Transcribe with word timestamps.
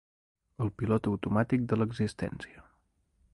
El 0.63 0.71
pilot 0.79 1.09
automàtic 1.11 1.67
de 1.73 1.79
l'existència. 1.81 2.65